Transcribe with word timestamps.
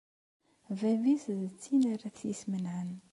Bab-is 0.79 1.23
d 1.39 1.51
tin 1.61 1.81
ara 1.93 2.07
t-yesmenɛen. 2.17 2.91